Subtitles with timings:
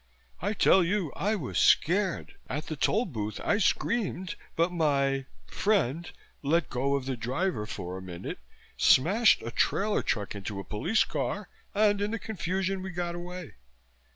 [0.41, 2.33] I tell you, I was scared!
[2.49, 7.99] At the toll booth I screamed but my friend let go of the driver for
[7.99, 8.39] a minute,
[8.77, 13.57] smashed a trailer truck into a police car, and in the confusion we got away.